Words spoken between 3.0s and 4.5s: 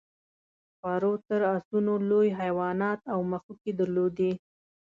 او مښوکې درلودې.